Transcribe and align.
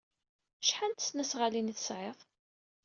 Acḥal 0.63 0.91
n 0.91 0.93
tesnasɣalin 0.97 1.71
ay 1.71 1.75
tesɛid? 1.77 2.19